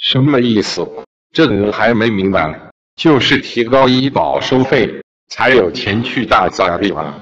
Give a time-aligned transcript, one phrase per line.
[0.00, 0.86] 什么意思？
[1.32, 2.58] 这个人还没明白，
[2.96, 7.20] 就是提高医保收费，才有钱去大杂地方。